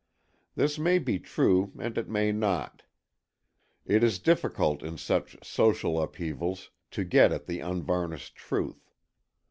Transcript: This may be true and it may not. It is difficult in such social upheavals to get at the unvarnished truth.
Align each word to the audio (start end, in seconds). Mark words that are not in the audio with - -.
This 0.55 0.79
may 0.79 0.97
be 0.97 1.19
true 1.19 1.73
and 1.77 1.95
it 1.95 2.09
may 2.09 2.31
not. 2.31 2.81
It 3.85 4.03
is 4.03 4.17
difficult 4.17 4.81
in 4.81 4.97
such 4.97 5.37
social 5.45 6.01
upheavals 6.01 6.71
to 6.89 7.03
get 7.03 7.31
at 7.31 7.45
the 7.45 7.59
unvarnished 7.59 8.35
truth. 8.35 8.89